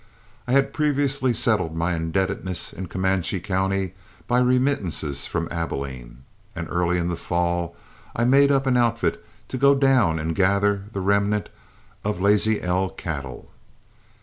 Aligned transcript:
I 0.47 0.53
had 0.53 0.73
previously 0.73 1.31
settled 1.31 1.75
my 1.75 1.93
indebtedness 1.93 2.73
in 2.73 2.87
Comanche 2.87 3.39
County 3.39 3.93
by 4.25 4.39
remittances 4.39 5.27
from 5.27 5.47
Abilene, 5.51 6.23
and 6.55 6.67
early 6.71 6.97
in 6.97 7.09
the 7.09 7.15
fall 7.15 7.75
I 8.15 8.25
made 8.25 8.51
up 8.51 8.65
an 8.65 8.77
outfit 8.77 9.23
to 9.49 9.59
go 9.59 9.75
down 9.75 10.17
and 10.17 10.33
gather 10.33 10.85
the 10.91 11.01
remnant 11.01 11.49
of 12.03 12.19
"Lazy 12.19 12.59
L" 12.63 12.89
cattle. 12.89 13.51